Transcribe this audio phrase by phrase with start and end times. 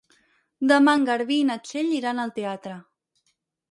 [0.71, 2.83] Demà en Garbí i na Txell iran al teatre.